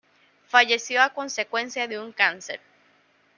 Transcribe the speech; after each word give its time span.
Falleció 0.47 1.03
a 1.03 1.13
consecuencia 1.13 1.87
de 1.87 1.99
un 1.99 2.11
cáncer. 2.11 2.59